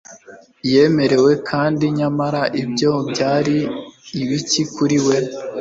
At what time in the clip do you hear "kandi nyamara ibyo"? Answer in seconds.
1.49-2.91